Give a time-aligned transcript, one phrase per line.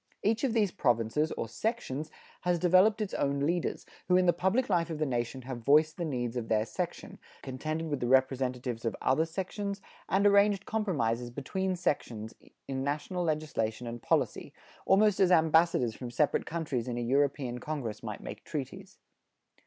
[0.23, 2.09] Each of these provinces, or sections,
[2.41, 5.97] has developed its own leaders, who in the public life of the nation have voiced
[5.97, 9.79] the needs of their section, contended with the representatives of other sections,
[10.09, 12.33] and arranged compromises between sections
[12.67, 14.53] in national legislation and policy,
[14.87, 18.97] almost as ambassadors from separate countries in a European congress might make treaties.